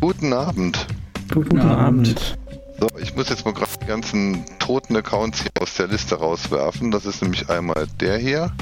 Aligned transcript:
Guten 0.00 0.32
Abend. 0.32 0.86
Guten, 1.32 1.58
Abend. 1.60 2.38
So, 2.80 2.86
ich 3.00 3.14
muss 3.16 3.28
jetzt 3.28 3.44
mal 3.44 3.52
gerade 3.52 3.70
die 3.82 3.86
ganzen 3.86 4.44
toten 4.58 4.96
Accounts 4.96 5.42
hier 5.42 5.50
aus 5.60 5.74
der 5.74 5.88
Liste 5.88 6.14
rauswerfen. 6.16 6.90
Das 6.90 7.04
ist 7.06 7.20
nämlich 7.22 7.48
einmal 7.50 7.86
der 8.00 8.16
hier. 8.18 8.52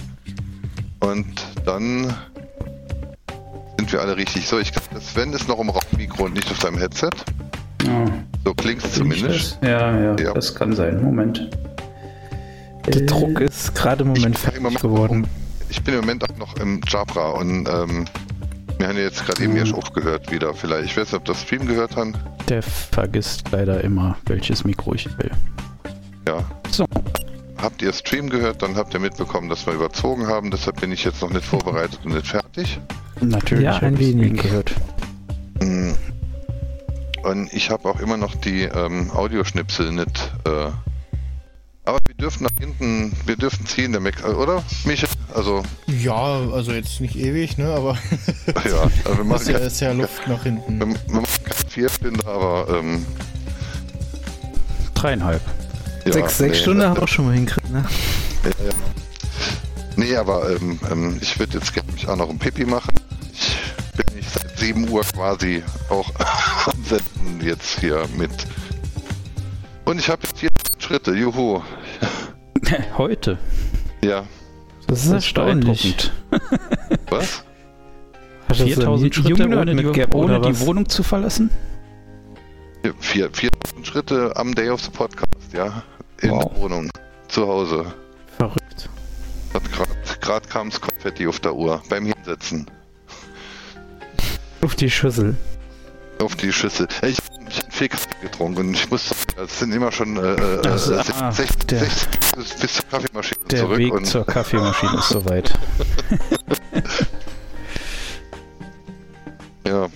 Und 1.01 1.27
dann 1.65 2.15
sind 3.79 3.93
wir 3.93 4.01
alle 4.01 4.17
richtig. 4.17 4.49
So, 4.49 4.59
ich 4.59 4.73
glaube, 4.73 5.01
Sven 5.01 5.33
ist 5.35 5.47
noch 5.49 5.59
im 5.61 5.69
Raummikro 5.71 6.25
und 6.25 6.35
nicht 6.35 6.51
auf 6.51 6.61
seinem 6.61 6.79
Headset. 6.79 7.11
Ja, 7.85 8.07
So 8.45 8.55
klingt 8.55 8.83
es 8.85 8.95
zumindest. 8.95 9.59
ja, 9.63 9.97
ja, 10.01 10.17
Ja. 10.19 10.33
das 10.33 10.55
kann 10.55 10.75
sein. 10.75 11.03
Moment. 11.05 11.51
Der 12.87 13.03
Äh, 13.03 13.07
Druck 13.07 13.41
ist 13.41 13.75
gerade 13.75 14.03
im 14.03 14.09
Moment 14.09 14.19
Ich 14.19 14.23
bin 14.25 14.33
im 14.33 14.39
fertig 14.39 14.63
Moment- 14.63 14.81
geworden. 14.81 15.27
Ich 15.69 15.83
bin 15.83 15.95
im 15.95 16.01
Moment 16.01 16.25
auch 16.25 16.37
noch 16.39 16.57
im 16.57 16.81
Jabra 16.89 17.31
und 17.33 17.69
ähm, 17.69 18.07
wir 18.79 18.89
haben 18.89 18.97
ja 18.97 19.05
jetzt 19.05 19.25
gerade 19.25 19.43
eben 19.45 19.57
erst 19.57 19.75
aufgehört 19.75 20.31
wieder. 20.31 20.55
Vielleicht, 20.55 20.87
ich 20.91 20.97
weiß 20.97 21.07
nicht, 21.13 21.15
ob 21.15 21.25
das 21.25 21.43
Stream 21.43 21.67
gehört 21.67 21.97
haben. 21.97 22.15
Der 22.49 22.63
vergisst 22.63 23.51
leider 23.51 23.83
immer, 23.83 24.17
welches 24.27 24.65
Mikro 24.65 24.95
ich 24.95 25.07
will. 25.19 25.31
Ja. 26.29 26.45
So, 26.71 26.85
Habt 27.61 27.81
ihr 27.81 27.93
Stream 27.93 28.29
gehört, 28.29 28.61
dann 28.63 28.77
habt 28.77 28.93
ihr 28.93 29.01
mitbekommen, 29.01 29.49
dass 29.49 29.67
wir 29.67 29.73
überzogen 29.73 30.27
haben. 30.27 30.51
Deshalb 30.51 30.81
bin 30.81 30.93
ich 30.93 31.05
jetzt 31.05 31.23
noch 31.23 31.31
nicht 31.31 31.45
vorbereitet 31.45 31.99
und 32.05 32.13
nicht 32.15 32.27
fertig. 32.27 32.79
natürlich 33.21 33.65
Ja, 33.65 33.77
ein 33.79 33.99
wenig. 33.99 34.43
gehört. 34.43 34.75
Mm. 35.61 35.93
Und 37.23 37.53
ich 37.55 37.71
habe 37.71 37.89
auch 37.89 37.99
immer 38.01 38.19
noch 38.19 38.35
die 38.35 38.63
ähm, 38.65 39.11
Audioschnipsel 39.11 39.91
nicht. 39.91 40.31
Äh, 40.45 40.69
dürfen 42.21 42.45
nach 42.45 42.59
hinten, 42.59 43.13
wir 43.27 43.37
dürfen 43.37 43.67
ziehen, 43.67 43.93
der 43.93 44.01
Mac, 44.01 44.23
äh, 44.25 44.29
oder? 44.29 44.63
Michael? 44.85 45.09
Also, 45.35 45.63
Ja, 45.87 46.41
also 46.53 46.73
jetzt 46.73 47.01
nicht 47.01 47.17
ewig, 47.17 47.59
ne? 47.59 47.69
Aber 47.75 47.93
ja, 48.47 48.55
also 48.55 48.77
wir 49.05 49.21
es 49.21 49.25
machen 49.27 49.41
ist 49.43 49.49
ja, 49.49 49.59
ist 49.59 49.81
ja 49.81 49.93
Luft 49.93 50.27
nach 50.27 50.43
hinten. 50.43 50.79
wir, 50.81 50.87
wir 50.87 51.21
machen 51.21 51.45
kein 51.45 51.69
Vierspinner, 51.71 52.27
aber 52.27 52.79
ähm, 52.79 53.05
Dreieinhalb. 54.95 55.43
ja, 56.07 56.13
sechs 56.13 56.39
sechs 56.39 56.57
nee, 56.57 56.63
Stunden 56.63 56.81
äh, 56.81 56.85
haben 56.87 56.97
wir 56.97 57.03
auch 57.03 57.09
schon 57.09 57.27
mal 57.27 57.35
hinkriegt, 57.35 57.71
ne? 57.71 57.85
Ja, 58.45 58.51
ja. 58.51 58.73
Nee, 59.97 60.17
aber 60.17 60.51
ähm, 60.57 60.79
ähm, 60.91 61.19
ich 61.21 61.39
würde 61.39 61.59
jetzt 61.59 61.73
gerne 61.75 61.91
mich 61.93 62.07
auch 62.09 62.17
noch 62.17 62.29
ein 62.31 62.39
Pipi 62.39 62.65
machen. 62.65 62.95
Ich 63.33 63.57
bin 63.93 64.17
nicht 64.17 64.29
seit 64.31 64.59
7 64.59 64.89
Uhr 64.89 65.03
quasi 65.05 65.63
auch 65.91 66.11
am 66.67 66.85
Senden 66.85 67.47
jetzt 67.47 67.81
hier 67.81 68.05
mit. 68.17 68.31
Und 69.85 69.99
ich 69.99 70.09
habe 70.11 70.23
jetzt 70.25 70.39
14 70.39 70.81
Schritte, 70.81 71.13
juhu. 71.15 71.63
Heute. 72.99 73.39
Ja, 74.03 74.25
Das 74.87 75.05
ist 75.05 75.13
erstaunlich. 75.13 76.11
was? 77.11 77.45
Hat 78.49 78.51
das 78.51 78.61
ein 78.61 78.67
4000 78.69 79.15
Schritte 79.15 79.29
Junge 79.31 79.59
ohne, 79.59 79.75
die, 79.75 79.83
mitgehabt, 79.83 80.15
ohne 80.15 80.41
die? 80.41 80.59
Wohnung 80.61 80.89
zu 80.89 81.03
verlassen? 81.03 81.51
Ja, 82.85 82.93
Vier, 83.01 83.31
14 83.33 83.85
Schritte 83.85 84.33
am 84.37 84.55
Day 84.55 84.71
of 84.71 84.81
the 84.83 84.91
Podcast, 84.91 85.53
ja. 85.53 85.83
In 86.23 86.31
Wow. 86.31 86.45
der 86.53 86.63
Wohnung, 86.63 86.91
zu 87.29 87.47
Hause. 87.47 87.85
Verrückt. 88.39 88.89
Gerade 90.21 90.49
kam 90.49 90.71
das 90.71 90.81
Konfetti 90.81 91.27
auf 91.27 91.41
der 91.41 91.55
Uhr 91.55 91.83
beim 91.89 92.07
Hinsetzen. 92.07 92.67
Auf 94.63 94.75
die 94.75 94.91
Schüssel. 94.91 95.35
Auf 96.19 96.37
die 96.37 96.53
Schüssel. 96.53 96.87
Ich, 97.03 97.19
Kaffee 97.81 97.89
getrunken 98.23 98.61
und 98.69 98.75
ich 98.75 98.91
muss 98.91 99.11
es 99.37 99.59
sind 99.59 99.73
immer 99.73 99.93
schon 99.93 100.17
äh, 100.17 100.33
äh, 100.33 100.63
Das- 100.63 100.89
äh, 100.89 101.03
ah, 101.21 101.31
60, 101.31 101.67
der- 101.67 101.81
60 101.81 102.09
bis, 102.37 102.55
bis 102.55 102.75
zur 102.75 102.85
Kaffeemaschine 102.87 103.41
Der 103.51 103.59
zurück 103.61 103.79
Weg 103.79 103.93
und 103.93 104.05
zur 104.07 104.25
Kaffeemaschine 104.27 104.99
ist 104.99 105.09
soweit. 105.09 105.53
ja. 109.67 109.89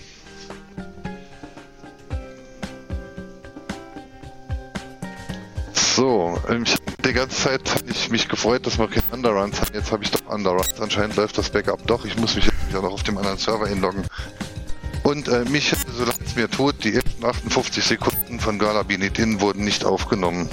So, 5.73 6.39
ähm, 6.49 6.63
ich, 6.63 6.75
die 7.05 7.13
ganze 7.13 7.35
Zeit 7.35 7.69
habe 7.75 7.89
ich 7.89 8.09
mich 8.09 8.27
gefreut, 8.27 8.65
dass 8.65 8.77
wir 8.79 8.87
keine 8.87 9.03
Underruns 9.11 9.59
haben. 9.59 9.73
Jetzt 9.73 9.91
habe 9.91 10.03
ich 10.03 10.11
doch 10.11 10.25
Underruns. 10.33 10.79
Anscheinend 10.79 11.15
läuft 11.15 11.37
das 11.37 11.49
Backup 11.49 11.85
doch. 11.87 12.05
Ich 12.05 12.17
muss 12.17 12.35
mich 12.35 12.45
jetzt 12.45 12.69
wieder 12.69 12.81
noch 12.81 12.93
auf 12.93 13.03
dem 13.03 13.17
anderen 13.17 13.37
Server 13.37 13.67
inloggen. 13.67 14.03
Und 15.03 15.27
äh, 15.27 15.43
mich, 15.45 15.73
solange 15.97 16.10
es 16.31 16.35
mir 16.35 16.49
tut, 16.49 16.83
die 16.83 16.95
ersten 16.95 17.23
58 17.25 17.83
Sekunden 17.83 18.39
von 18.39 18.57
Gala 18.57 18.83
Binitin 18.83 19.41
wurden 19.41 19.65
nicht 19.65 19.83
aufgenommen. 19.83 20.47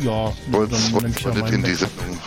Ja, 0.00 0.32
ich 0.50 0.94
ich 1.04 1.20
ja 1.20 1.30
nicht 1.30 1.50
in 1.50 1.62
die. 1.62 1.74
Sendung 1.74 2.18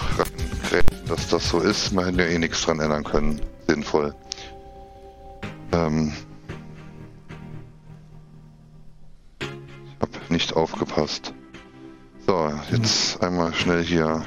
dass 1.07 1.29
das 1.29 1.49
so 1.49 1.59
ist. 1.59 1.93
Man 1.93 2.05
hätte 2.05 2.21
ja 2.21 2.27
eh 2.27 2.39
nichts 2.39 2.61
dran 2.61 2.79
ändern 2.79 3.03
können. 3.03 3.41
Sinnvoll. 3.67 4.13
Ähm 5.71 6.13
ich 9.39 9.47
hab 10.01 10.29
nicht 10.29 10.53
aufgepasst. 10.53 11.33
So, 12.25 12.51
jetzt 12.71 13.21
einmal 13.21 13.53
schnell 13.53 13.83
hier. 13.83 14.25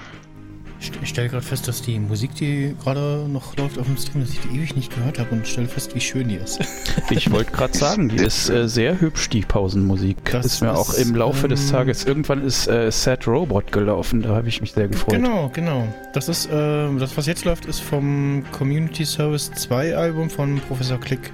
Ich, 0.81 1.09
stelle 1.11 1.29
gerade 1.29 1.45
fest, 1.45 1.69
dass 1.69 1.83
die 1.83 1.99
Musik, 1.99 2.35
die 2.37 2.75
gerade 2.83 3.27
noch 3.29 3.55
läuft 3.57 3.79
auf 3.79 3.87
dem 3.87 3.99
Stream, 3.99 4.23
dass 4.23 4.31
ich 4.31 4.41
die 4.41 4.57
ewig 4.57 4.75
nicht 4.77 4.95
gehört 4.95 5.19
habe 5.19 5.35
und 5.35 5.47
stelle 5.47 5.69
fest, 5.69 5.95
wie 5.95 6.01
schön 6.01 6.29
die 6.29 6.37
ist. 6.37 6.59
Ich 7.11 7.31
wollte 7.31 7.51
gerade 7.51 7.77
sagen, 7.77 8.09
die 8.09 8.17
ist 8.17 8.49
äh, 8.51 8.69
sehr 8.69 9.01
hübsch, 9.01 9.29
die 9.29 9.41
Pausenmusik. 9.41 10.17
Das 10.31 10.47
ist 10.47 10.61
mir 10.61 10.73
auch 10.73 10.91
ist, 10.91 10.99
im 10.99 11.17
Laufe 11.17 11.49
des 11.49 11.67
ähm, 11.67 11.71
Tages, 11.73 12.05
irgendwann 12.05 12.45
ist 12.45 12.69
äh, 12.69 12.91
Sad 12.91 13.27
Robot 13.27 13.73
gelaufen, 13.73 14.23
da 14.23 14.31
habe 14.31 14.49
ich 14.49 14.61
mich 14.61 14.73
sehr 14.73 14.87
gefreut. 14.89 15.15
Genau, 15.15 15.51
genau. 15.53 15.87
Das 16.15 16.29
ist, 16.29 16.47
äh, 16.47 16.97
das 16.99 17.17
was 17.17 17.27
jetzt 17.27 17.45
läuft, 17.45 17.67
ist 17.67 17.81
vom 17.81 18.45
Community 18.53 19.05
Service 19.05 19.51
2 19.53 19.97
Album 19.97 20.31
von 20.31 20.61
Professor 20.61 20.99
Click. 20.99 21.33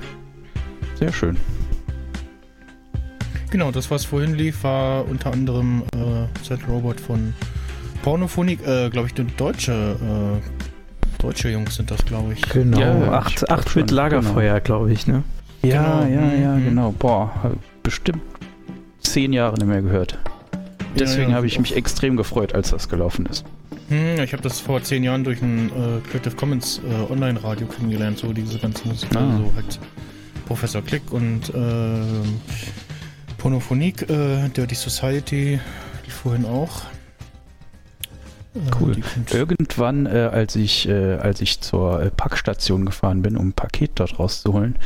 Sehr 0.99 1.12
schön. 1.12 1.37
Genau, 3.51 3.71
das 3.71 3.91
was 3.91 4.05
vorhin 4.05 4.35
lief, 4.35 4.65
war 4.65 5.06
unter 5.06 5.33
anderem 5.33 5.83
äh, 5.95 6.45
Set 6.45 6.61
Robot 6.69 7.01
von 7.01 7.35
Pornophonik, 8.06 8.65
äh, 8.65 8.89
glaube 8.89 9.09
ich, 9.09 9.19
eine 9.19 9.28
deutsche, 9.33 9.72
äh, 9.72 11.21
deutsche 11.21 11.49
Jungs 11.49 11.75
sind 11.75 11.91
das, 11.91 12.05
glaube 12.05 12.34
ich. 12.34 12.43
Genau. 12.50 12.78
Ja, 12.78 13.11
acht, 13.11 13.50
acht 13.50 13.75
mit 13.75 13.91
Lagerfeuer, 13.91 14.61
glaube 14.61 14.93
ich, 14.93 15.09
ne? 15.09 15.25
Ja, 15.65 16.05
Genau, 16.05 16.21
ja, 16.21 16.34
ja, 16.34 16.55
mhm. 16.55 16.65
genau. 16.67 16.94
Boah, 16.97 17.50
bestimmt 17.83 18.22
zehn 19.00 19.33
Jahre 19.33 19.56
nicht 19.56 19.67
mehr 19.67 19.83
gehört. 19.83 20.21
Deswegen 20.97 21.31
ja, 21.31 21.37
habe 21.37 21.49
ich 21.49 21.59
mich 21.59 21.75
extrem 21.75 22.17
gefreut, 22.17 22.55
als 22.55 22.71
das 22.71 22.89
gelaufen 22.89 23.27
ist. 23.27 23.44
Hm, 23.89 24.23
ich 24.23 24.33
habe 24.33 24.43
das 24.43 24.61
vor 24.61 24.81
zehn 24.84 25.03
Jahren 25.03 25.25
durch 25.25 25.43
ein 25.43 25.71
äh, 25.71 26.09
Creative 26.09 26.37
Commons 26.37 26.81
äh, 26.88 27.12
Online-Radio 27.12 27.67
kennengelernt, 27.67 28.19
so 28.19 28.33
diese 28.33 28.61
ganze 28.61 28.87
Musik. 28.87 29.09
Ah. 29.17 29.19
Also 29.19 29.53
halt 29.56 29.81
Professor 30.47 30.81
Click 30.81 31.11
und 31.11 31.53
äh, 31.53 32.03
Pornophonik, 33.37 34.09
äh, 34.09 34.49
Dirty 34.50 34.77
Society, 34.77 35.59
die 36.06 36.11
vorhin 36.12 36.44
auch. 36.44 36.83
Cool. 38.81 38.97
Irgendwann, 39.33 40.06
äh, 40.06 40.31
als 40.33 40.56
ich, 40.56 40.89
äh, 40.89 41.15
als 41.17 41.41
ich 41.41 41.61
zur 41.61 42.03
äh, 42.03 42.11
Packstation 42.11 42.87
gefahren 42.87 43.22
bin, 43.22 43.37
um 43.37 43.49
ein 43.49 43.53
Paket 43.53 43.93
dort 43.97 44.19
rauszuholen, 44.19 44.77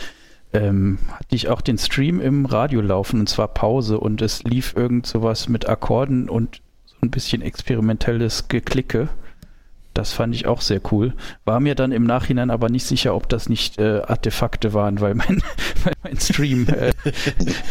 ähm, 0.53 0.98
hatte 1.12 1.36
ich 1.36 1.48
auch 1.48 1.60
den 1.60 1.78
Stream 1.78 2.20
im 2.20 2.47
Radio 2.47 2.81
laufen 2.81 3.20
und 3.20 3.28
zwar 3.28 3.48
Pause 3.48 3.98
und 4.00 4.22
es 4.22 4.42
lief 4.42 4.75
irgend 4.76 5.06
sowas 5.06 5.48
mit 5.48 5.69
Akkorden 5.69 6.28
und 6.28 6.60
so 6.86 6.97
ein 7.03 7.10
bisschen 7.10 7.42
experimentelles 7.42 8.48
Geklicke. 8.48 9.08
Das 10.00 10.15
fand 10.15 10.34
ich 10.34 10.47
auch 10.47 10.62
sehr 10.62 10.81
cool. 10.93 11.12
War 11.44 11.61
mir 11.61 11.75
dann 11.75 11.93
im 11.93 12.05
Nachhinein 12.05 12.49
aber 12.49 12.71
nicht 12.71 12.87
sicher, 12.87 13.15
ob 13.15 13.28
das 13.28 13.50
nicht 13.50 13.78
äh, 13.78 14.00
Artefakte 14.00 14.72
waren, 14.72 15.03
weil 15.03 15.15
mein, 15.15 15.43
weil 15.84 15.93
mein 16.03 16.19
Stream 16.19 16.66
äh, 16.69 16.94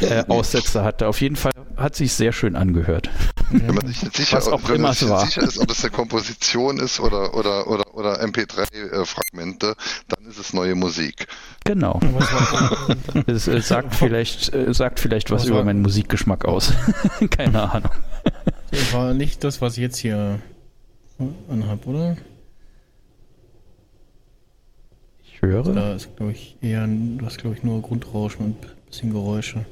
äh, 0.02 0.26
Aussetzer 0.28 0.84
hatte. 0.84 1.08
Auf 1.08 1.22
jeden 1.22 1.36
Fall 1.36 1.54
hat 1.76 1.96
sich 1.96 2.14
sehr 2.14 2.32
schön 2.32 2.56
angehört. 2.56 3.10
Wenn 3.50 3.74
man 3.74 3.88
sich 3.88 4.04
nicht 4.04 4.16
sicher, 4.16 4.38
Was 4.38 4.48
auch 4.48 4.62
wenn 4.66 4.74
man 4.74 4.76
immer 4.76 4.94
sich 4.94 5.10
war. 5.10 5.26
sicher 5.26 5.42
ist, 5.42 5.58
ob 5.58 5.72
es 5.72 5.84
eine 5.84 5.90
Komposition 5.90 6.78
ist 6.78 7.00
oder, 7.00 7.34
oder, 7.34 7.66
oder, 7.66 7.96
oder 7.96 8.24
MP3-Fragmente, 8.24 9.74
dann 10.08 10.26
ist 10.28 10.38
es 10.38 10.54
neue 10.54 10.76
Musik. 10.76 11.26
Genau. 11.66 12.00
Es 13.26 13.48
Es 13.48 13.48
äh, 13.48 13.62
sagt 13.62 13.96
vielleicht, 13.96 14.54
äh, 14.54 14.72
sagt 14.72 15.00
vielleicht 15.00 15.32
was 15.32 15.42
Was 15.42 15.50
über 15.50 15.64
meinen 15.64 15.82
Musikgeschmack 15.82 16.46
aus. 16.46 16.74
Keine 17.32 17.72
Ahnung. 17.72 17.92
Das 18.70 18.94
war 18.94 19.16
nicht 19.16 19.44
das, 19.44 19.62
was 19.62 19.74
ich 19.78 19.82
jetzt 19.82 19.98
hier 19.98 20.40
anhab, 21.50 21.86
oder? 21.88 22.18
Ich 25.24 25.42
höre. 25.42 25.74
Da 25.74 25.96
ist, 25.96 26.16
glaube 26.16 26.32
ich, 26.32 26.58
eher, 26.62 26.88
du 26.88 27.26
hast, 27.26 27.38
glaube 27.38 27.56
ich, 27.56 27.64
nur 27.64 27.82
Grundrauschen 27.82 28.46
und 28.46 28.66
ein 28.66 28.76
bisschen 28.88 29.12
Geräusche. 29.12 29.66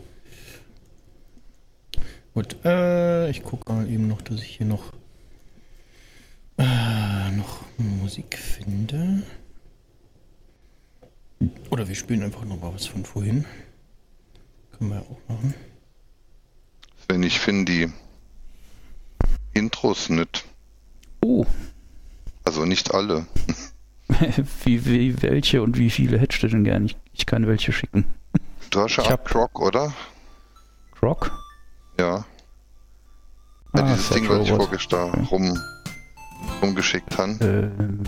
Gut, 2.34 2.56
äh, 2.64 3.30
ich 3.30 3.44
gucke 3.44 3.72
mal 3.72 3.90
eben 3.90 4.08
noch, 4.08 4.22
dass 4.22 4.42
ich 4.42 4.58
hier 4.58 4.68
noch, 4.68 4.94
äh, 6.58 7.32
noch 7.32 7.62
Musik 7.78 8.38
finde. 8.38 9.24
Oder 11.70 11.88
wir 11.88 11.96
spielen 11.96 12.24
einfach 12.24 12.46
noch 12.46 12.60
mal 12.60 12.74
was 12.74 12.86
von 12.86 13.06
vorhin. 13.06 13.46
Können 14.72 14.90
wir 14.92 14.98
ja 14.98 15.02
auch 15.04 15.30
machen. 15.30 15.54
Wenn 17.08 17.24
ich 17.24 17.40
finde 17.40 17.72
die 17.72 17.92
Intros 19.54 20.10
nicht. 20.10 20.46
Oh, 21.42 21.46
Also 22.46 22.66
nicht 22.66 22.94
alle. 22.94 23.26
wie, 24.64 24.86
wie, 24.86 25.22
welche 25.22 25.62
und 25.62 25.78
wie 25.78 25.90
viele 25.90 26.18
hättest 26.18 26.44
du 26.44 26.48
denn 26.48 26.64
gern? 26.64 26.86
Ich, 26.86 26.96
ich 27.14 27.26
kann 27.26 27.46
welche 27.48 27.72
schicken. 27.72 28.06
Du 28.70 28.80
hast 28.82 28.96
ja 28.98 29.04
Ich 29.04 29.08
auch 29.10 29.14
hab- 29.14 29.26
Croc, 29.26 29.60
oder? 29.60 29.94
Croc? 30.98 31.32
Ja. 32.00 32.26
Ja, 33.76 33.84
Ah, 33.84 33.94
dieses 33.94 34.10
Ding, 34.10 34.28
was 34.30 34.42
ich 34.48 34.50
vorgestern 34.52 35.10
Okay. 35.12 35.28
rum, 35.30 35.60
rumgeschickt 36.62 37.18
habe. 37.18 37.38
Ähm, 37.42 38.04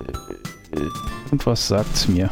äh, 0.00 0.76
äh, 0.78 0.90
irgendwas 1.26 1.68
sagt's 1.68 2.08
mir. 2.08 2.30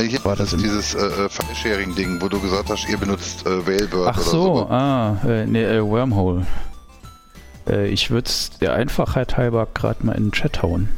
Hier 0.00 0.24
War 0.24 0.36
das 0.36 0.50
dieses, 0.56 0.94
äh, 0.94 0.98
äh, 1.06 1.28
File-Sharing-Ding, 1.28 2.20
wo 2.22 2.28
du 2.28 2.40
gesagt 2.40 2.70
hast, 2.70 2.88
ihr 2.88 2.96
benutzt 2.96 3.44
äh, 3.46 3.66
Whalebird 3.66 4.08
Ach 4.08 4.16
oder 4.16 4.24
so, 4.24 4.56
so. 4.58 4.68
ah, 4.70 5.16
äh, 5.26 5.44
ne, 5.46 5.64
äh, 5.64 5.82
Wormhole. 5.84 6.46
Äh, 7.68 7.88
ich 7.88 8.10
würde 8.10 8.28
es 8.28 8.50
der 8.60 8.74
Einfachheit 8.74 9.36
halber 9.36 9.66
gerade 9.74 10.04
mal 10.06 10.12
in 10.12 10.26
den 10.26 10.32
Chat 10.32 10.62
hauen. 10.62 10.88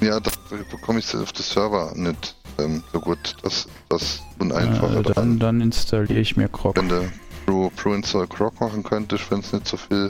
Ja, 0.00 0.20
da 0.20 0.30
bekomme 0.70 1.00
ich 1.00 1.12
auf 1.16 1.32
das 1.32 1.50
Server 1.50 1.92
nicht 1.96 2.36
ähm, 2.58 2.84
so 2.92 3.00
gut. 3.00 3.34
Das, 3.42 3.66
das 3.88 4.20
uneinfache 4.38 5.00
äh, 5.00 5.02
dann, 5.02 5.38
dann 5.40 5.60
installiere 5.60 6.20
ich 6.20 6.36
mir 6.36 6.48
Croc. 6.48 6.76
Wenn 6.76 6.88
du 6.88 7.10
Pro, 7.46 7.70
Pro 7.74 7.94
Install 7.94 8.28
Croc 8.28 8.60
machen 8.60 8.84
könntest, 8.84 9.28
wenn 9.30 9.40
es 9.40 9.52
nicht 9.52 9.66
so 9.66 9.76
viel 9.76 10.08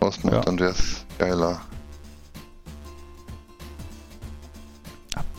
ausmacht, 0.00 0.34
Ja. 0.34 0.40
dann 0.42 0.58
wäre 0.58 0.72
es 0.72 1.04
geiler. 1.18 1.62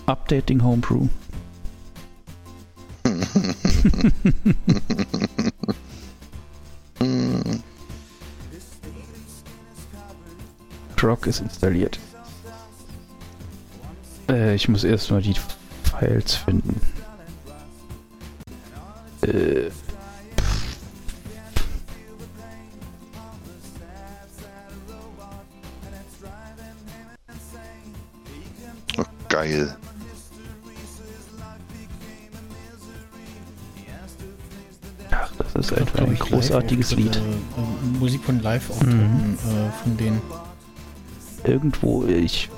Updating 0.07 0.63
Homebrew. 0.63 1.07
ist 11.29 11.41
installiert. 11.41 11.99
Äh, 14.29 14.55
ich 14.55 14.67
muss 14.67 14.83
erstmal 14.83 15.21
die 15.21 15.35
Files 15.83 16.35
finden. 16.35 16.81
Äh, 19.21 19.69
oh, 28.97 29.03
geil. 29.27 29.75
ach, 35.11 35.31
das 35.37 35.71
ist 35.71 35.77
einfach 35.77 35.99
ein 35.99 36.15
großartiges 36.15 36.95
Lied. 36.95 37.15
Äh, 37.15 37.19
äh, 37.19 37.99
Musik 37.99 38.23
von 38.23 38.41
Live-Auftritten 38.41 39.37
äh, 39.45 39.83
von 39.83 39.97
denen. 39.97 40.21
Irgendwo, 41.49 42.05
ich. 42.05 42.49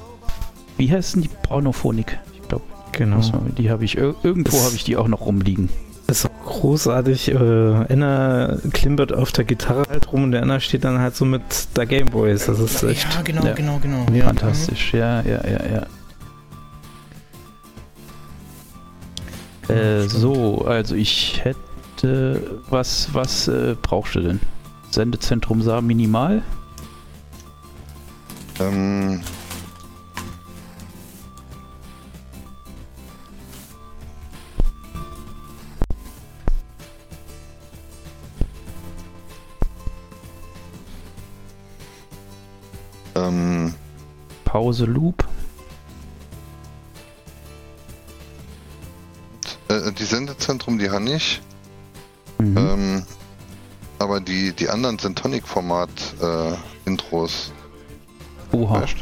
Wie 0.78 0.92
heißt 0.92 1.16
denn 1.16 1.22
die 1.24 1.30
Pornophonik? 1.30 2.20
Ich 2.34 2.48
glaube, 2.48 2.64
Genau. 2.92 3.22
die 3.58 3.70
habe 3.72 3.86
ich. 3.86 3.98
ir- 3.98 4.16
Irgendwo 4.24 4.52
Das- 4.58 4.66
habe 4.66 4.76
ich 4.76 4.84
die 4.84 4.98
auch 4.98 5.08
noch 5.08 5.22
rumliegen. 5.26 5.70
ist 6.08 6.26
auch 6.26 6.46
großartig. 6.46 7.32
Äh, 7.32 7.36
Anna 7.38 8.58
klimpert 8.74 9.14
auf 9.14 9.32
der 9.32 9.46
Gitarre 9.46 9.84
halt 9.90 10.12
rum 10.12 10.24
und 10.24 10.32
der 10.34 10.42
Anna 10.44 10.60
steht 10.60 10.84
dann 10.84 11.00
halt 11.00 11.16
so 11.16 11.24
mit 11.24 11.42
der 11.78 11.86
Gameboys. 11.86 12.48
Das 12.48 12.60
ist 12.60 12.84
echt. 12.84 13.08
Ja, 13.14 13.22
genau, 13.22 13.46
Ja. 13.46 13.54
genau, 13.54 13.80
genau. 13.82 14.06
Ja, 14.14 14.26
Fantastisch, 14.26 14.94
ja, 14.94 15.22
ja, 15.22 15.40
ja, 15.48 15.60
ja. 19.70 19.74
Äh, 19.74 20.08
so, 20.08 20.66
also 20.66 20.96
ich 20.96 21.42
hätte. 21.44 22.60
Was, 22.70 23.10
was 23.14 23.48
äh, 23.48 23.76
brauchst 23.82 24.16
du 24.16 24.22
denn? 24.22 24.40
Sendezentrum 24.90 25.62
Saar 25.62 25.82
minimal? 25.82 26.42
Ähm, 28.62 29.22
ähm, 43.16 43.74
Pause 44.46 44.86
Loop? 44.86 45.26
äh, 49.72 49.92
die 49.92 50.04
Sendezentrum, 50.04 50.78
die 50.78 50.92
habe 50.92 51.10
ich. 51.10 51.42
Mhm. 52.38 52.58
Ähm, 52.58 53.04
aber 54.00 54.20
die, 54.20 54.52
die 54.54 54.70
anderen 54.70 55.00
sind 55.00 55.18
Tonic-Format-Intros. 55.18 57.54
Oha. 58.52 58.86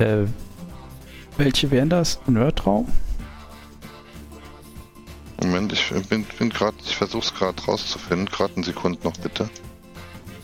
Äh, 0.00 0.26
welche 1.36 1.72
wären 1.72 1.88
das? 1.88 2.20
Nerdraum? 2.28 2.86
Moment, 5.42 5.72
ich 5.72 5.90
bin, 6.08 6.24
bin 6.38 6.50
gerade, 6.50 6.76
ich 6.84 6.96
versuche 6.96 7.24
es 7.24 7.34
gerade 7.34 7.60
rauszufinden. 7.64 8.26
Gerade 8.26 8.54
einen 8.54 8.62
Sekunden 8.62 9.02
noch 9.02 9.16
bitte. 9.16 9.50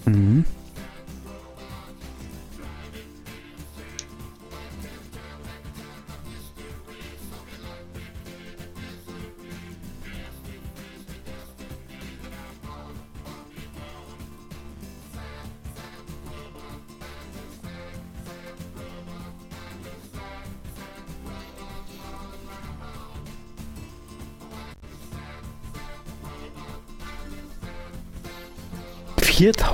Mhm. 0.06 0.44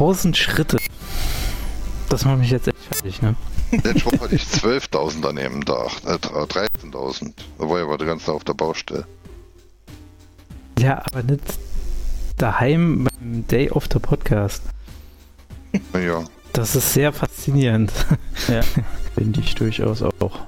Äh, 0.01 0.05
4000 0.05 0.37
Schritte. 0.37 0.79
Das 2.09 2.25
macht 2.25 2.39
mich 2.39 2.51
jetzt 2.51 2.67
echt 2.67 2.79
fertig, 2.91 3.21
ne? 3.21 3.37
Letzte 3.71 4.07
Woche 4.07 4.21
hatte 4.21 4.35
ich 4.35 4.43
12.000 4.43 5.29
an 5.29 5.37
dem 5.37 5.65
Tag. 5.65 5.91
Äh, 6.05 6.15
13.000. 6.15 7.33
Da 7.59 7.69
war 7.69 7.79
ich 7.79 7.85
aber 7.85 7.99
die 7.99 8.07
ganze 8.07 8.27
Zeit 8.27 8.35
auf 8.35 8.45
der 8.45 8.55
Baustelle. 8.55 9.07
Ja, 10.79 11.03
aber 11.05 11.23
nicht 11.23 11.43
daheim 12.39 13.05
beim 13.05 13.47
Day 13.47 13.71
of 13.71 13.89
the 13.93 13.99
Podcast. 13.99 14.63
Ja. 15.93 16.25
Das 16.55 16.75
ist 16.75 16.95
sehr 16.95 17.13
faszinierend. 17.13 17.93
Ja, 18.49 18.63
finde 19.15 19.41
ich 19.41 19.55
durchaus 19.55 20.03
auch. 20.03 20.41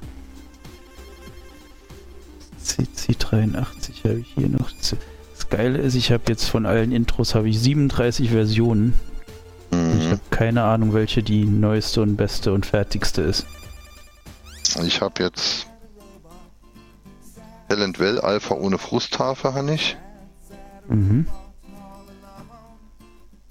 CC83 2.64 4.04
habe 4.04 4.18
ich 4.20 4.32
hier 4.34 4.48
noch. 4.48 4.72
Das 4.72 4.96
das 5.34 5.48
Geile 5.48 5.78
ist, 5.78 5.94
ich 5.94 6.10
habe 6.10 6.24
jetzt 6.28 6.46
von 6.46 6.66
allen 6.66 6.92
Intros 6.92 7.34
habe 7.34 7.48
ich 7.48 7.60
37 7.60 8.30
Versionen. 8.30 8.94
Ich 9.72 9.78
Mhm. 9.78 10.10
habe 10.10 10.20
keine 10.30 10.64
Ahnung, 10.64 10.92
welche 10.92 11.22
die 11.22 11.44
neueste 11.44 12.02
und 12.02 12.16
beste 12.16 12.52
und 12.52 12.66
fertigste 12.66 13.22
ist. 13.22 13.46
Ich 14.84 15.00
habe 15.00 15.22
jetzt 15.22 15.66
Hell 17.68 17.82
and 17.82 17.98
Well 17.98 18.20
Alpha 18.20 18.54
ohne 18.54 18.76
Frusthafe, 18.78 19.54
habe 19.54 19.72
ich. 19.74 19.96
Mhm. 20.88 21.26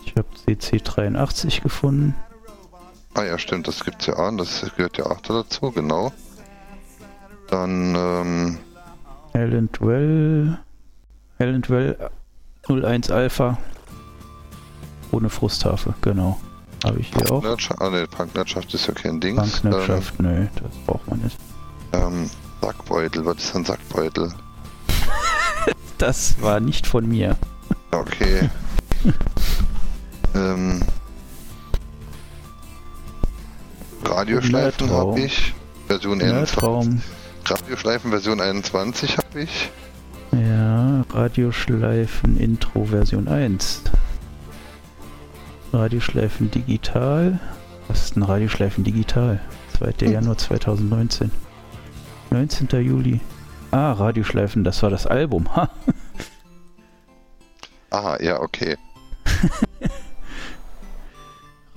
Ich 0.06 0.14
habe 0.16 0.28
CC83 0.46 1.62
gefunden. 1.62 2.16
Ah 3.14 3.24
ja, 3.24 3.38
stimmt, 3.38 3.68
das 3.68 3.84
gibt's 3.84 4.06
ja 4.06 4.16
auch. 4.18 4.32
Das 4.38 4.62
gehört 4.76 4.98
ja 4.98 5.06
auch 5.06 5.22
da 5.22 5.34
dazu, 5.34 5.72
genau. 5.72 6.12
Dann, 7.50 7.96
ähm, 7.96 8.58
Hell 9.34 9.58
and 9.58 9.82
Well. 9.82 10.60
Hell 11.38 11.56
and 11.56 11.70
Well 11.70 11.98
01 12.68 13.10
Alpha. 13.12 13.58
Ohne 15.12 15.30
Frusthafe, 15.30 15.94
genau. 16.02 16.40
Habe 16.84 17.00
ich 17.00 17.12
hier 17.14 17.32
auch. 17.32 17.44
Ah 17.80 17.90
ne, 17.90 18.08
Punknerdschaft 18.08 18.74
ist 18.74 18.88
ja 18.88 18.94
kein 18.94 19.20
Ding. 19.20 19.36
Banknetschaft, 19.36 20.20
nö, 20.20 20.48
das 20.56 20.76
braucht 20.86 21.08
man 21.08 21.20
nicht. 21.20 21.38
Ähm, 21.94 22.02
ähm, 22.02 22.30
Sackbeutel, 22.62 23.26
was 23.26 23.38
ist 23.38 23.56
ein 23.56 23.66
Sackbeutel? 23.66 24.34
Das 25.98 26.42
war 26.42 26.60
nicht 26.60 26.88
von 26.88 27.08
mir. 27.08 27.38
Okay. 27.92 28.50
ähm, 30.36 30.82
Radioschleifen 34.04 34.90
habe 34.90 35.20
ich. 35.20 35.54
Version 35.86 36.20
21. 36.20 36.56
Nerdraum. 36.56 37.02
Radioschleifen 37.46 38.10
Version 38.10 38.42
21 38.42 39.18
habe 39.18 39.42
ich. 39.42 39.70
Ja, 40.32 41.04
Radioschleifen 41.12 42.40
Intro 42.40 42.86
Version 42.86 43.28
1. 43.28 43.84
Radioschleifen 45.74 46.52
digital. 46.52 47.40
Was 47.88 48.04
ist 48.06 48.18
ein 48.18 48.24
Radioschleifen 48.24 48.84
digital? 48.84 49.40
2. 49.78 49.94
Hm. 50.02 50.12
Januar 50.12 50.38
2019. 50.38 51.32
19. 52.30 52.68
Juli. 52.82 53.22
Ah, 53.72 53.94
Radioschleifen, 53.94 54.66
das 54.66 54.84
war 54.84 54.90
das 54.90 55.08
Album. 55.08 55.56
Ha. 55.56 55.70
Aha, 57.90 58.22
ja, 58.22 58.42
okay. 58.42 58.78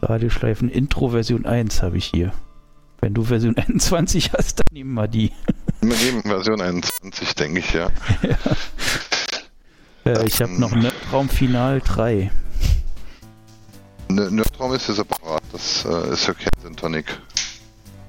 Radioschleifen 0.03 0.69
Intro 0.69 1.11
Version 1.11 1.47
1 1.47 1.83
habe 1.83 1.97
ich 1.97 2.07
hier. 2.07 2.33
Wenn 3.01 3.15
du 3.15 3.25
Version 3.25 3.57
21 3.57 4.33
hast, 4.33 4.59
dann 4.59 4.67
nehmen 4.73 4.95
wir 4.95 5.09
die. 5.09 5.33
Wir 5.81 5.97
nehmen 5.97 6.23
Version 6.23 6.61
21, 6.63 7.35
denke 7.35 7.59
ich, 7.59 7.75
ja. 7.75 7.91
ja. 8.23 10.13
Äh, 10.13 10.27
ich 10.27 10.41
habe 10.41 10.59
noch 10.59 10.75
Nerdraum 10.75 11.29
Final 11.29 11.83
3. 11.83 12.31
Nerdraum 14.15 14.75
ist 14.75 14.89
ja 14.89 14.95
separat, 14.95 15.43
das 15.53 15.85
äh, 15.85 16.13
ist 16.13 16.29
okay, 16.29 16.49
Syntonic. 16.63 17.07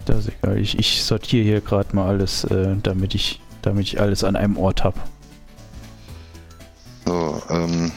Das 0.06 0.20
ist 0.20 0.34
egal. 0.40 0.60
Ich, 0.60 0.78
ich 0.78 1.04
sortiere 1.04 1.44
hier 1.44 1.62
gerade 1.62 1.96
mal 1.96 2.08
alles, 2.08 2.44
äh, 2.46 2.76
damit 2.82 3.16
ich 3.16 3.42
damit 3.66 3.88
ich 3.88 4.00
alles 4.00 4.24
an 4.24 4.36
einem 4.36 4.58
Ort 4.58 4.84
habe. 4.84 5.00
So, 7.06 7.42
ähm, 7.50 7.92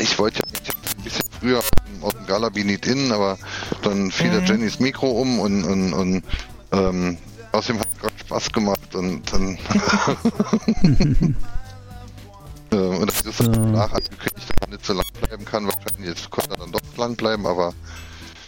ich 0.00 0.18
wollte 0.18 0.38
ja 0.38 0.44
ein 0.96 1.02
bisschen 1.02 1.24
früher 1.40 1.58
auf 1.58 1.70
dem 2.12 2.26
Galabi 2.26 2.64
nicht 2.64 2.86
in, 2.86 3.12
aber 3.12 3.38
dann 3.82 4.10
fiel 4.10 4.30
mhm. 4.30 4.46
Jennys 4.46 4.78
Mikro 4.78 5.08
um 5.08 5.40
und, 5.40 5.64
und, 5.64 5.92
und 5.92 6.22
ähm, 6.72 7.18
außerdem 7.52 7.80
hat 7.80 7.88
es 7.92 7.98
gerade 8.00 8.18
Spaß 8.18 8.52
gemacht 8.52 8.94
und 8.94 9.32
dann 9.32 9.58
äh, 12.70 12.76
und 12.76 13.10
das 13.10 13.22
ist 13.22 13.40
dann 13.40 13.72
nach 13.72 13.92
angekündigt, 13.92 14.36
dass 14.36 14.56
er 14.60 14.68
nicht 14.68 14.86
so 14.86 14.92
lang 14.92 15.06
bleiben 15.20 15.44
kann. 15.44 15.66
Wahrscheinlich 15.66 16.08
jetzt 16.08 16.30
konnte 16.30 16.50
er 16.50 16.58
dann 16.58 16.72
doch 16.72 16.80
lang 16.98 17.16
bleiben, 17.16 17.46
aber. 17.46 17.72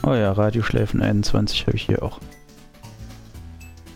Oh 0.02 0.14
ja, 0.14 0.32
Radioschläfen 0.32 1.02
21 1.02 1.66
habe 1.66 1.76
ich 1.76 1.84
hier 1.84 2.02
auch. 2.02 2.20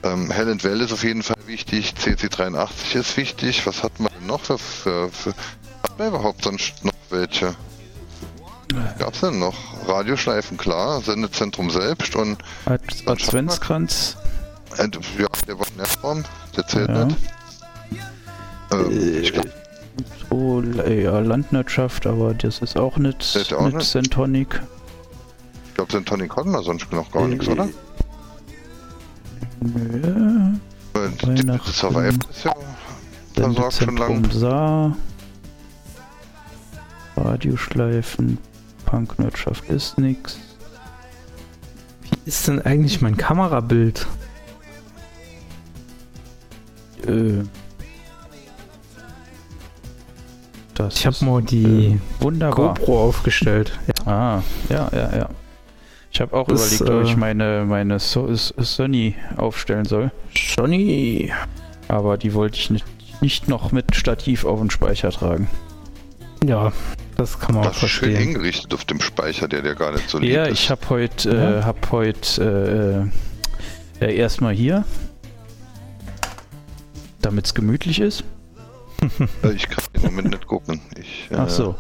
Ähm, 0.03 0.31
Hell 0.31 0.51
and 0.51 0.63
Well 0.65 0.81
ist 0.81 0.93
auf 0.93 1.03
jeden 1.03 1.23
Fall 1.23 1.37
wichtig, 1.47 1.95
CC83 1.99 2.97
ist 2.99 3.17
wichtig. 3.17 3.67
Was 3.67 3.83
hat 3.83 3.99
man 4.01 4.13
denn 4.19 4.27
noch 4.27 4.41
für, 4.41 4.59
für, 4.59 5.11
für 5.11 5.31
hat 5.83 5.99
man 5.99 6.09
überhaupt 6.09 6.45
sonst 6.45 6.85
noch 6.85 6.93
welche? 7.11 7.55
Gab's 8.99 9.21
denn 9.21 9.39
noch? 9.39 9.55
Radioschleifen, 9.87 10.57
klar, 10.57 11.01
Sendezentrum 11.01 11.71
selbst 11.71 12.17
und 12.17 12.43
Ad 12.67 12.83
Adventskranz. 13.07 14.17
Äh, 14.77 14.89
ja, 15.19 15.29
der 15.47 15.59
war 15.59 15.67
in 15.69 15.77
der 15.77 15.87
Form, 15.87 16.25
der 16.57 16.67
zählt 16.67 16.89
ja. 16.89 17.05
nicht. 17.05 17.19
Ähm, 18.73 18.91
äh, 18.91 19.19
ich 19.21 19.33
glaub, 19.33 19.47
so, 20.31 20.63
ja, 20.63 21.19
Landwirtschaft, 21.21 22.07
aber 22.07 22.35
das 22.35 22.61
ist 22.61 22.77
auch 22.77 22.97
nicht, 22.97 23.35
nicht, 23.35 23.53
auch 23.55 23.71
nicht 23.71 23.91
Centonic. 23.91 24.61
Ich 25.69 25.75
glaube, 25.75 25.91
Centonic 25.91 26.37
hatten 26.37 26.51
wir 26.51 26.63
sonst 26.63 26.93
noch 26.93 27.11
gar 27.11 27.25
äh, 27.25 27.29
nichts, 27.29 27.49
oder? 27.49 27.69
Nö. 29.61 30.53
Die 30.95 31.73
Survival 31.73 32.19
ist 32.31 32.45
ja 32.45 32.55
versorgt 33.35 33.75
schon 33.75 33.97
lang. 33.97 34.31
Saar. 34.31 34.97
Radioschleifen. 37.17 38.39
Punkwirtschaft 38.85 39.69
ist 39.71 39.99
nix. 39.99 40.39
Wie 42.03 42.29
ist 42.29 42.47
denn 42.47 42.61
eigentlich 42.63 43.01
mein 43.01 43.17
Kamerabild? 43.17 44.07
Äh. 47.07 47.43
Das 50.75 50.97
ich 50.97 51.07
habe 51.07 51.25
mal 51.25 51.43
die 51.43 51.87
äh, 51.87 51.99
wunderbar. 52.21 52.75
GoPro 52.75 53.09
aufgestellt. 53.09 53.79
Ja. 53.87 54.07
Ah, 54.07 54.43
ja, 54.69 54.91
ja, 54.93 55.17
ja. 55.17 55.29
Ich 56.11 56.21
habe 56.21 56.37
auch 56.37 56.47
das, 56.47 56.81
überlegt, 56.81 56.97
ob 56.97 57.05
ich 57.05 57.17
äh, 57.17 57.19
meine, 57.19 57.65
meine 57.67 57.99
so 57.99 58.33
Sony 58.35 59.17
aufstellen 59.37 59.85
soll. 59.85 60.13
Sony. 60.37 61.33
Aber 61.89 62.17
die 62.17 62.35
wollte 62.35 62.59
ich 62.59 62.71
nicht, 62.71 62.87
nicht 63.21 63.49
noch 63.49 63.73
mit 63.73 63.95
Stativ 63.97 64.45
auf 64.45 64.61
den 64.61 64.71
Speicher 64.71 65.11
tragen. 65.11 65.49
Ja, 66.45 66.73
das 67.17 67.39
kann 67.39 67.55
man 67.55 67.65
das 67.65 67.77
auch 67.77 67.79
verstehen. 67.81 68.17
schön 68.17 68.27
hingerichtet 68.27 68.75
auf 68.75 68.85
dem 68.85 69.01
Speicher, 69.01 69.49
der 69.49 69.63
dir 69.63 69.75
gar 69.75 69.93
nicht 69.93 70.09
so 70.09 70.19
lieb 70.19 70.31
ja, 70.31 70.43
ist. 70.45 70.49
Ja, 70.49 70.53
ich 70.53 70.71
habe 70.71 70.89
heute 70.91 71.31
äh, 71.31 71.59
ja. 71.59 71.65
hab 71.65 71.91
heut, 71.91 72.39
äh, 72.39 73.01
äh, 73.01 74.17
erstmal 74.17 74.55
hier, 74.55 74.85
damit 77.23 77.47
es 77.47 77.55
gemütlich 77.55 78.01
ist. 78.01 78.25
Äh, 79.43 79.53
ich 79.53 79.69
kann 79.69 79.85
im 79.95 80.03
Moment 80.03 80.31
nicht 80.31 80.47
gucken. 80.47 80.81
Ich, 80.99 81.29
Ach 81.37 81.49
so. 81.49 81.75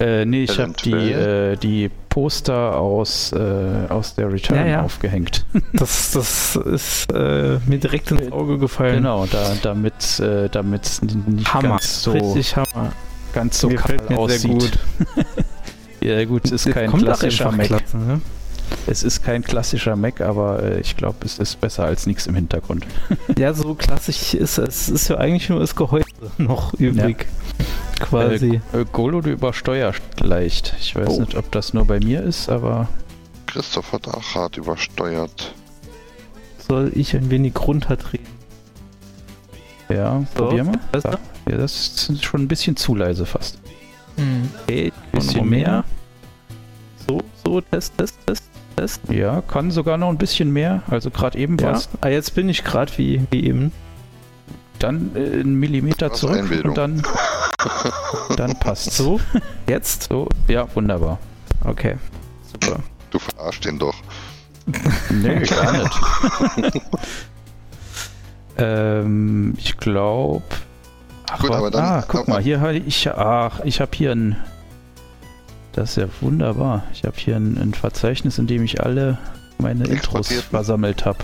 Äh, 0.00 0.24
nee, 0.24 0.44
ich 0.44 0.58
habe 0.58 0.72
die, 0.82 0.92
äh, 0.92 1.56
die 1.56 1.90
Poster 2.08 2.78
aus, 2.78 3.32
äh, 3.32 3.86
aus 3.90 4.14
der 4.14 4.32
Return 4.32 4.56
ja, 4.56 4.66
ja. 4.66 4.82
aufgehängt. 4.82 5.44
das, 5.74 6.12
das 6.12 6.56
ist 6.56 7.12
äh, 7.12 7.58
mir 7.66 7.78
direkt 7.78 8.10
ins 8.10 8.32
Auge 8.32 8.56
gefallen. 8.56 8.96
Genau, 8.96 9.26
da, 9.26 9.54
damit 9.60 10.18
äh, 10.20 10.46
es 10.46 11.02
nicht 11.02 11.52
Hammer. 11.52 11.68
ganz 11.68 12.02
so, 12.02 12.12
Richtig 12.12 12.56
Hammer. 12.56 12.92
Ganz 13.34 13.60
so 13.60 13.68
mir 13.68 13.76
kahl 13.76 13.98
aussieht. 14.16 14.40
Sehr 14.40 14.50
gut. 14.50 14.80
ja 16.00 16.24
gut, 16.24 16.44
es 16.46 16.52
ist 16.52 16.66
das 16.66 16.74
kein 16.74 16.92
klassischer 16.92 17.52
Mac. 17.52 17.66
Klasse, 17.66 17.98
ne? 17.98 18.20
Es 18.86 19.02
ist 19.02 19.22
kein 19.22 19.42
klassischer 19.42 19.96
Mac, 19.96 20.22
aber 20.22 20.62
äh, 20.62 20.80
ich 20.80 20.96
glaube, 20.96 21.18
es 21.24 21.38
ist 21.38 21.60
besser 21.60 21.84
als 21.84 22.06
nichts 22.06 22.26
im 22.26 22.34
Hintergrund. 22.34 22.86
ja, 23.38 23.52
so 23.52 23.74
klassisch 23.74 24.34
ist 24.34 24.58
es. 24.58 24.88
Es 24.88 24.88
ist 24.88 25.08
ja 25.08 25.18
eigentlich 25.18 25.48
nur 25.50 25.60
das 25.60 25.76
Gehäuse 25.76 26.06
noch 26.38 26.74
übrig. 26.74 27.26
Ja 27.58 27.64
quasi. 28.00 28.60
Äh, 28.72 28.84
Golo, 28.90 29.20
du 29.20 29.30
übersteuerst 29.30 30.00
leicht. 30.20 30.74
Ich 30.80 30.96
weiß 30.96 31.08
oh. 31.08 31.20
nicht, 31.20 31.36
ob 31.36 31.50
das 31.52 31.74
nur 31.74 31.84
bei 31.84 32.00
mir 32.00 32.22
ist, 32.22 32.48
aber. 32.48 32.88
Christoph 33.46 33.92
hat 33.92 34.08
auch 34.08 34.34
hart 34.34 34.56
übersteuert. 34.56 35.54
Soll 36.58 36.92
ich 36.94 37.14
ein 37.14 37.30
wenig 37.30 37.54
runterdrehen? 37.58 38.26
Ja, 39.88 40.22
so, 40.36 40.44
probier 40.44 40.64
mal. 40.64 40.78
Ja, 40.94 41.18
ja, 41.48 41.56
das 41.56 42.08
ist 42.08 42.24
schon 42.24 42.42
ein 42.42 42.48
bisschen 42.48 42.76
zu 42.76 42.94
leise 42.94 43.26
fast. 43.26 43.58
Hm. 44.16 44.48
Okay, 44.62 44.92
ein 45.12 45.18
bisschen 45.18 45.48
mehr. 45.48 45.84
So, 47.08 47.20
so, 47.44 47.60
Test, 47.60 47.98
Test, 47.98 48.18
Test, 48.24 48.44
Test. 48.76 49.00
Ja, 49.10 49.42
kann 49.42 49.72
sogar 49.72 49.96
noch 49.96 50.10
ein 50.10 50.18
bisschen 50.18 50.52
mehr. 50.52 50.82
Also 50.88 51.10
gerade 51.10 51.38
eben 51.38 51.58
ja. 51.58 51.72
was. 51.72 51.88
Ah, 52.00 52.08
jetzt 52.08 52.34
bin 52.36 52.48
ich 52.48 52.62
gerade 52.62 52.92
wie, 52.98 53.26
wie 53.30 53.44
eben. 53.44 53.72
Dann 54.80 55.12
äh, 55.14 55.40
einen 55.40 55.54
Millimeter 55.54 56.12
zurück 56.12 56.50
und 56.64 56.76
dann 56.76 57.02
Dann 58.36 58.58
passt 58.58 58.92
so. 58.92 59.20
Jetzt? 59.66 60.04
So, 60.04 60.28
ja, 60.48 60.66
wunderbar. 60.74 61.18
Okay, 61.64 61.96
super. 62.52 62.80
Du 63.10 63.18
verarschst 63.18 63.64
den 63.64 63.78
doch. 63.78 63.94
nee, 65.10 65.40
gar 65.40 65.72
nicht. 65.72 66.00
ähm, 68.58 69.54
ich 69.58 69.76
glaube. 69.76 70.44
Gut, 71.40 71.50
aber 71.50 71.70
dann. 71.70 71.84
Ah, 71.84 72.04
guck 72.06 72.28
mal, 72.28 72.40
hier 72.40 72.60
habe 72.60 72.76
ich. 72.76 73.08
Ach, 73.08 73.60
ich 73.64 73.80
habe 73.80 73.90
hier 73.94 74.12
ein. 74.12 74.36
Das 75.72 75.90
ist 75.90 75.96
ja 75.96 76.06
wunderbar. 76.20 76.84
Ich 76.92 77.04
habe 77.04 77.16
hier 77.16 77.36
ein, 77.36 77.56
ein, 77.56 77.74
Verzeichnis, 77.74 78.38
in 78.38 78.48
dem 78.48 78.64
ich 78.64 78.82
alle 78.82 79.18
meine 79.58 79.84
Intros 79.84 80.32
versammelt 80.50 81.04
habe. 81.04 81.18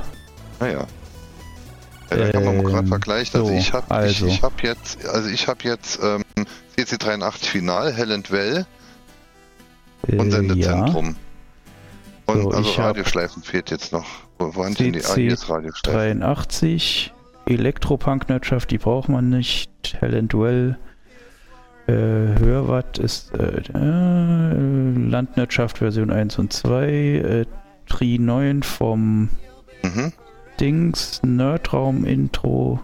Naja. 0.61 0.81
Ah, 0.81 0.87
ja, 2.11 2.17
da 2.17 2.31
kann 2.31 2.45
man 2.45 2.63
gerade 2.63 2.79
ähm, 2.79 2.87
vergleicht. 2.87 3.35
Also, 3.35 3.49
so, 3.49 3.55
ich 3.55 3.73
habe 3.73 3.91
also. 3.91 4.27
ich, 4.27 4.35
ich 4.35 4.43
hab 4.43 4.63
jetzt, 4.63 5.07
also 5.07 5.29
ich 5.29 5.49
habe 5.49 5.63
jetzt 5.65 5.99
ähm, 6.03 6.23
CC83 6.77 7.45
Final, 7.45 7.93
Hell 7.93 8.13
and 8.13 8.31
Well 8.31 8.67
und 10.13 10.31
Sendezentrum. 10.31 11.07
Ja. 11.07 12.35
Und 12.35 12.43
so, 12.43 12.51
also 12.51 12.71
Radioschleifen 12.73 13.43
fehlt 13.43 13.71
jetzt 13.71 13.93
noch. 13.93 14.07
Wo 14.39 14.55
waren 14.57 14.75
denn 14.75 14.93
die? 14.93 15.05
Ah, 15.05 15.15
ist 15.15 15.49
Radioschleifen. 15.49 16.21
83, 16.21 17.13
Elektropunk-Wirtschaft, 17.47 18.71
die 18.71 18.79
braucht 18.79 19.09
man 19.09 19.29
nicht. 19.29 19.71
Hell 20.01 20.17
and 20.17 20.35
Well. 20.35 20.77
Äh, 21.87 21.93
Hörwatt 21.93 22.99
ist 22.99 23.33
äh, 23.35 23.63
äh, 23.75 25.09
Landwirtschaft 25.09 25.79
Version 25.79 26.11
1 26.11 26.39
und 26.41 26.53
2. 26.53 26.89
Äh, 26.89 27.47
Tri 27.87 28.19
9 28.19 28.65
vom 28.65 29.29
mhm. 29.85 30.13
Dings, 30.61 31.21
Nerdraum-Intro, 31.23 32.81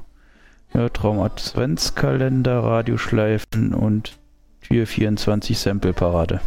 Nerdraum-Adventskalender, 0.74 2.62
Radioschleifen 2.62 3.74
und 3.74 4.18
Tür 4.62 4.86
24 4.86 5.58
Sample-Parade. 5.58 6.40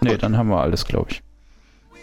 Ne, 0.00 0.18
dann 0.18 0.36
haben 0.36 0.48
wir 0.48 0.60
alles, 0.60 0.84
glaube 0.84 1.10
ich. 1.10 1.22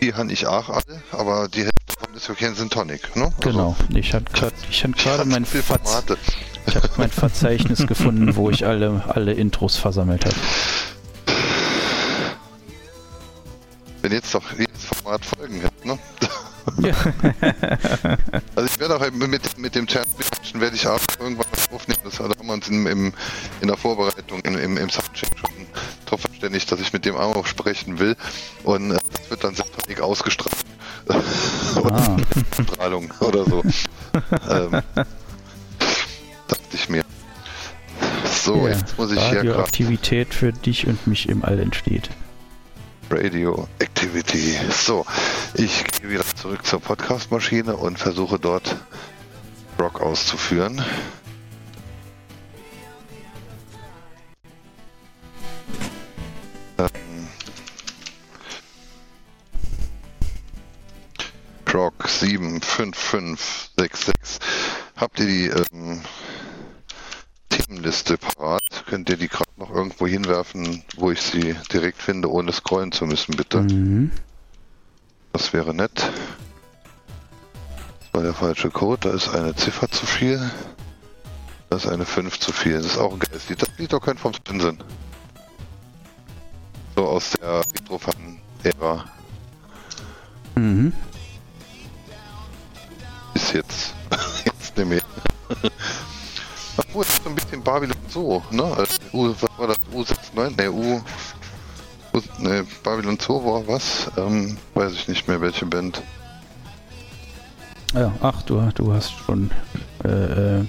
Die 0.01 0.13
habe 0.13 0.31
ich 0.31 0.45
auch 0.45 0.69
alle, 0.69 1.01
aber 1.11 1.47
die 1.47 1.61
Hälfte 1.61 1.71
davon 1.87 2.15
ist 2.15 2.27
ja 2.27 2.35
kein 2.35 2.55
Syntonic, 2.55 3.15
ne? 3.15 3.25
Also 3.25 3.49
genau, 3.49 3.75
ich 3.93 4.13
hatte 4.13 4.31
gerade 4.33 5.25
mein, 5.25 5.45
hab 5.45 6.97
mein 6.97 7.09
Verzeichnis 7.11 7.87
gefunden, 7.87 8.35
wo 8.35 8.49
ich 8.49 8.65
alle, 8.65 9.03
alle 9.07 9.33
Intros 9.33 9.77
versammelt 9.77 10.25
habe. 10.25 10.35
Wenn 14.01 14.11
jetzt 14.11 14.35
doch 14.35 14.43
jedes 14.51 14.85
Format 14.85 15.25
Folgen 15.25 15.61
hätte, 15.61 15.87
ne? 15.87 15.97
Ja. 16.77 16.93
also 18.55 18.69
ich 18.69 18.79
werde 18.79 18.95
auch 18.95 19.11
mit, 19.11 19.57
mit 19.57 19.75
dem 19.75 19.87
Champion 19.87 20.61
werde 20.61 20.75
ich 20.75 20.87
auch 20.87 20.99
irgendwann 21.19 21.45
aufnehmen. 21.71 21.99
Das 22.03 22.19
haben 22.19 22.33
wir 22.41 22.53
uns 22.53 22.67
in, 22.67 22.85
im, 22.85 23.13
in 23.61 23.67
der 23.67 23.77
Vorbereitung, 23.77 24.39
im, 24.41 24.57
im, 24.57 24.77
im 24.77 24.89
Soundcheck 24.89 25.29
schon 25.37 25.49
darauf 26.05 26.21
verständigt, 26.21 26.71
dass 26.71 26.79
ich 26.79 26.93
mit 26.93 27.05
dem 27.05 27.15
auch 27.15 27.45
sprechen 27.45 27.99
will. 27.99 28.15
Und 28.63 28.91
äh, 28.91 28.99
das 29.11 29.29
wird 29.29 29.43
dann 29.43 29.55
sehr 29.55 30.03
ausgestrahlt. 30.03 30.55
Ah. 31.75 32.15
Strahlung 32.63 33.11
oder 33.19 33.43
so. 33.43 33.61
ähm, 34.49 34.81
dachte 36.47 36.73
ich 36.73 36.89
mir. 36.89 37.03
So, 38.25 38.67
ja, 38.67 38.75
jetzt 38.75 38.97
muss 38.97 39.11
ich 39.11 39.19
hier 39.19 39.39
Radioaktivität 39.39 40.33
für 40.33 40.53
dich 40.53 40.87
und 40.87 41.05
mich 41.05 41.27
im 41.27 41.43
All 41.43 41.59
entsteht. 41.59 42.09
Radio 43.09 43.67
Activity. 43.79 44.57
So, 44.71 45.05
ich 45.53 45.83
gehe 45.83 46.09
wieder 46.09 46.25
zurück 46.25 46.65
zur 46.65 46.79
Podcast-Maschine 46.81 47.75
und 47.75 47.99
versuche 47.99 48.39
dort 48.39 48.77
Rock 49.79 50.01
auszuführen. 50.01 50.83
Ähm, 56.77 57.27
Rock 61.73 62.09
75566. 62.09 64.39
Habt 64.97 65.19
ihr 65.19 65.27
die 65.27 65.47
ähm, 65.47 66.01
Themenliste 67.49 68.17
parat? 68.17 68.85
Könnt 68.87 69.09
ihr 69.09 69.17
die 69.17 69.27
gerade 69.27 69.44
noch 69.57 69.69
irgendwo 69.69 70.07
hinwerfen, 70.07 70.83
wo 70.97 71.11
ich 71.11 71.21
sie 71.21 71.55
direkt 71.71 72.01
finde, 72.01 72.29
ohne 72.29 72.51
scrollen 72.51 72.91
zu 72.91 73.05
müssen, 73.05 73.35
bitte? 73.35 73.61
Mhm. 73.61 74.11
Das 75.31 75.53
wäre 75.53 75.73
nett. 75.73 76.11
Das 77.99 78.13
war 78.13 78.23
der 78.23 78.33
falsche 78.33 78.69
Code. 78.69 79.09
Da 79.09 79.15
ist 79.15 79.29
eine 79.29 79.55
Ziffer 79.55 79.89
zu 79.89 80.05
viel. 80.05 80.39
Da 81.69 81.77
ist 81.77 81.87
eine 81.87 82.05
5 82.05 82.39
zu 82.39 82.51
viel. 82.51 82.73
Das 82.73 82.85
ist 82.85 82.97
auch 82.97 83.13
ein 83.13 83.19
geiles 83.19 83.49
Lied. 83.49 83.61
Das 83.61 83.69
Lied 83.77 83.91
doch 83.91 83.99
kein 83.99 84.17
vom 84.17 84.33
Spinsen. 84.33 84.77
So 86.95 87.05
aus 87.05 87.31
der 87.31 87.59
Retrofan-Ära. 87.59 89.05
Mhm. 90.55 90.93
Ist 93.33 93.53
jetzt. 93.53 93.93
jetzt 94.45 94.77
nicht 94.77 95.05
es 97.01 97.09
ist 97.09 97.23
so 97.23 97.29
ein 97.29 97.35
bisschen 97.35 97.61
Babylon 97.63 97.95
so, 98.09 98.43
ne? 98.51 98.63
Also, 98.63 98.95
U, 99.13 99.33
was 99.39 99.49
war 99.57 99.67
das? 99.67 99.77
U69? 99.93 100.55
Ne, 100.57 100.71
U. 100.71 101.01
U 102.13 102.21
ne, 102.39 102.65
Babylon 102.83 103.17
Zoo 103.19 103.43
war 103.45 103.67
was? 103.67 104.09
Ähm, 104.17 104.57
weiß 104.73 104.93
ich 104.93 105.07
nicht 105.07 105.27
mehr, 105.27 105.39
welche 105.41 105.65
Band. 105.65 106.01
Ja, 107.93 108.11
ach, 108.21 108.41
du, 108.43 108.61
du 108.75 108.93
hast 108.93 109.13
schon. 109.25 109.51
Äh, 110.03 110.07
äh, 110.59 110.65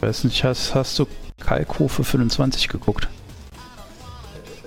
weiß 0.00 0.24
nicht, 0.24 0.44
hast, 0.44 0.74
hast 0.74 0.98
du 0.98 1.06
Kalkhofe 1.40 2.04
25 2.04 2.68
geguckt? 2.68 3.08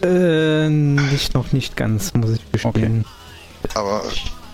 Äh, 0.03 0.67
nicht 0.69 1.33
noch 1.35 1.51
nicht 1.53 1.75
ganz, 1.77 2.13
muss 2.13 2.31
ich 2.31 2.51
gestehen. 2.51 3.05
Aber. 3.75 4.03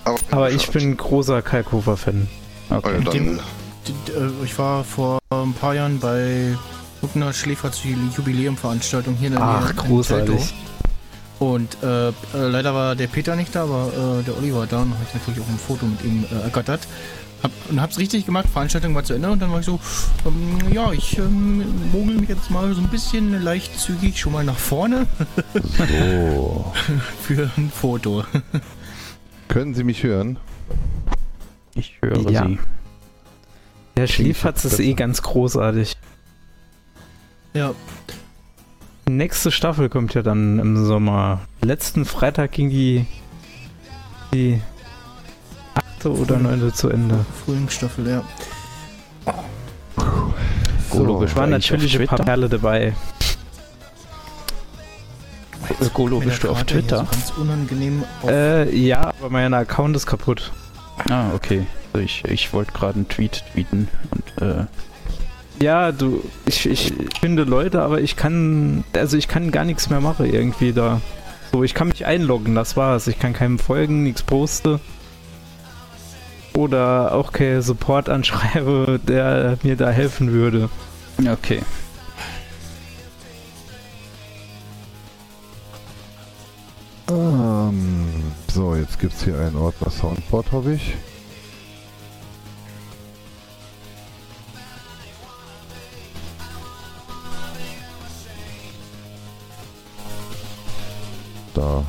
Aber, 0.04 0.18
Aber 0.32 0.52
ich 0.52 0.70
bin 0.70 0.96
großer 0.96 1.42
Kalkofer-Fan. 1.42 2.28
Okay, 2.70 2.78
Okay. 2.78 3.04
dann, 3.04 3.14
Dem- 3.14 3.24
Die- 3.36 3.40
äh, 3.40 3.44
Ich 4.44 4.58
war 4.58 4.84
vor 4.84 5.20
ein 5.32 5.54
paar 5.54 5.74
Jahren 5.76 6.00
bei 6.00 6.56
irgendeiner 7.02 7.34
Schläferz-Jubiläumveranstaltung 7.34 9.16
hier 9.16 9.28
in 9.28 9.34
der 9.34 9.42
Ach, 9.44 9.62
Nähe 9.62 9.70
in 9.72 9.78
großartig. 9.78 10.54
Und 11.40 11.78
äh, 11.84 12.08
äh, 12.10 12.12
leider 12.34 12.74
war 12.74 12.96
der 12.96 13.08
Peter 13.08 13.36
nicht 13.36 13.54
da, 13.56 13.64
aber 13.64 13.92
äh, 14.20 14.24
der 14.24 14.36
Oliver 14.38 14.66
da 14.66 14.82
und 14.82 14.94
habe 14.94 15.04
ich 15.08 15.14
natürlich 15.14 15.40
auch 15.40 15.48
ein 15.50 15.60
Foto 15.60 15.86
mit 15.86 16.04
ihm 16.04 16.26
äh, 16.32 16.42
ergattert. 16.44 16.88
Hab, 17.44 17.52
und 17.70 17.80
hab's 17.80 18.00
richtig 18.00 18.26
gemacht, 18.26 18.48
Veranstaltung 18.52 18.96
war 18.96 19.04
zu 19.04 19.14
Ende 19.14 19.30
und 19.30 19.40
dann 19.40 19.52
war 19.52 19.60
ich 19.60 19.66
so, 19.68 19.80
ähm, 20.26 20.58
ja, 20.74 20.92
ich 20.92 21.20
ähm, 21.20 21.64
mogel 21.92 22.16
mich 22.16 22.30
jetzt 22.30 22.50
mal 22.50 22.74
so 22.74 22.82
ein 22.82 22.88
bisschen 22.88 23.44
leicht 23.44 23.80
zügig 23.80 24.20
schon 24.20 24.34
mal 24.34 24.44
nach 24.44 24.58
vorne 24.58 25.06
So. 25.54 26.74
für 27.22 27.52
ein 27.56 27.70
Foto. 27.72 28.24
Können 29.50 29.76
Sie 29.76 29.84
mich 29.84 30.02
hören? 30.02 30.40
Ich 31.76 31.98
höre 32.02 32.28
Ja. 32.32 32.48
sie. 32.48 32.58
Der 33.98 34.08
Schläferz 34.08 34.64
ist 34.64 34.80
eh 34.80 34.94
ganz 34.94 35.22
großartig. 35.22 35.98
Ja, 37.54 37.74
nächste 39.08 39.52
Staffel 39.52 39.90
kommt 39.90 40.14
ja 40.14 40.22
dann 40.22 40.60
im 40.60 40.86
Sommer. 40.86 41.42
Letzten 41.62 42.06
Freitag 42.06 42.52
ging 42.52 42.70
die, 42.70 43.06
die 44.34 44.62
achte 45.74 46.12
oder 46.12 46.38
neunte 46.38 46.74
zu 46.74 46.90
Ende. 46.90 47.26
Frühlingsstaffel, 47.46 48.08
ja. 48.08 48.24
Golo 50.90 51.20
So. 51.20 51.26
du 51.26 51.36
Waren 51.36 51.50
natürlich 51.50 52.00
ein 52.00 52.08
paar? 52.08 52.20
Perle 52.20 52.50
dabei. 52.50 52.94
Äh, 55.80 55.86
Golo, 55.94 56.20
bist 56.20 56.44
du 56.44 56.50
auf 56.50 56.64
Twitter? 56.64 57.00
So 57.00 57.04
ganz 57.06 57.34
unangenehm 57.38 58.04
auf 58.22 58.30
Äh, 58.30 58.76
ja, 58.76 59.02
aber 59.02 59.30
mein 59.30 59.54
Account 59.54 59.96
ist 59.96 60.06
kaputt. 60.06 60.52
Ah, 61.10 61.32
okay. 61.34 61.66
Also 61.98 62.06
ich 62.06 62.24
ich 62.26 62.54
wollte 62.54 62.74
gerade 62.74 62.96
einen 62.96 63.08
Tweet 63.08 63.44
tweeten 63.52 63.88
und 64.12 64.48
äh, 64.48 64.66
Ja, 65.60 65.92
du, 65.92 66.24
ich, 66.46 66.70
ich 66.70 66.94
finde 67.20 67.44
Leute, 67.44 67.82
aber 67.82 68.02
ich 68.02 68.16
kann, 68.16 68.84
also 68.94 69.18
ich 69.18 69.28
kann 69.28 69.50
gar 69.50 69.66
nichts 69.66 69.90
mehr 69.90 70.00
machen 70.00 70.32
irgendwie 70.32 70.74
da. 70.74 71.02
So, 71.52 71.64
ich 71.64 71.74
kann 71.74 71.88
mich 71.88 72.06
einloggen, 72.06 72.54
das 72.54 72.78
war's. 72.78 73.08
Ich 73.08 73.18
kann 73.18 73.34
keinem 73.34 73.58
folgen, 73.58 74.04
nichts 74.04 74.22
poste. 74.22 74.80
Oder 76.56 77.16
auch 77.16 77.32
kein 77.32 77.64
Support 77.64 78.10
anschreibe, 78.10 79.00
der 79.08 79.58
mir 79.64 79.76
da 79.76 79.90
helfen 79.90 80.32
würde. 80.32 80.70
okay. 81.20 81.64
Ähm, 87.10 88.34
so, 88.54 88.76
jetzt 88.76 89.00
gibt 89.00 89.14
es 89.14 89.24
hier 89.24 89.40
einen 89.40 89.56
Ordner 89.56 89.90
Soundboard, 89.90 90.52
hoffe 90.52 90.74
ich. 90.74 90.94
Da. 101.58 101.84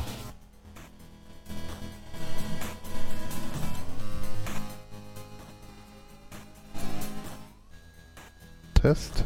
Test. 8.81 9.25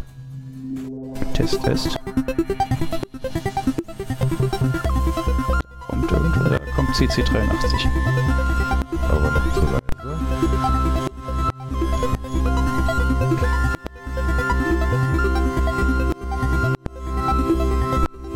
Test, 1.33 1.63
Test. 1.63 1.97
Kommt 5.87 6.11
irgendwo, 6.11 6.49
da 6.49 6.59
kommt 6.75 6.89
CC83. 6.89 7.89
Aber 9.09 9.31
noch 9.31 9.53
zu 9.53 9.61
leise. 9.61 9.79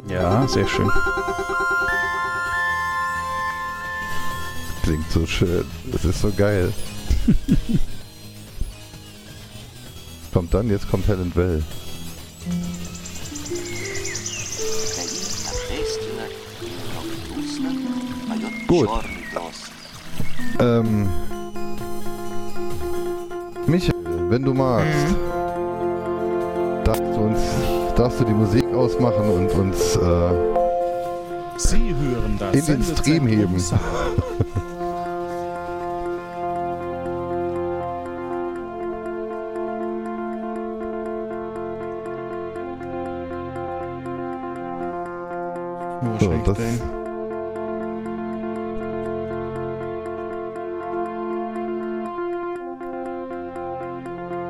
Ja, 0.07 0.47
sehr 0.47 0.67
schön. 0.67 0.89
So 5.19 5.25
schön. 5.25 5.65
Das 5.91 6.05
ist 6.05 6.21
so 6.21 6.31
geil. 6.31 6.71
kommt 10.33 10.53
dann, 10.53 10.69
jetzt 10.69 10.89
kommt 10.89 11.07
Helen 11.07 11.31
Well. 11.35 11.63
Gut. 18.67 18.89
Ähm. 20.59 21.09
Michael, 23.65 23.93
wenn 24.29 24.43
du 24.43 24.53
magst, 24.53 25.15
darfst 26.83 27.01
du 27.01 27.19
uns, 27.19 27.39
darfst 27.95 28.19
du 28.19 28.25
die 28.25 28.33
Musik 28.33 28.65
ausmachen 28.73 29.29
und 29.29 29.51
uns, 29.51 29.95
äh, 29.95 30.57
Sie 31.57 31.95
hören 31.95 32.37
das 32.37 32.53
In 32.55 32.65
den 32.65 32.83
Stream 32.83 33.27
heben. 33.27 33.55